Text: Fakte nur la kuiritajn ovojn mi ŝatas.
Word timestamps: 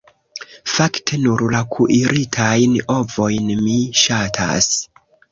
Fakte 0.75 1.17
nur 1.25 1.43
la 1.55 1.59
kuiritajn 1.75 2.73
ovojn 2.93 3.51
mi 3.59 3.75
ŝatas. 4.05 4.71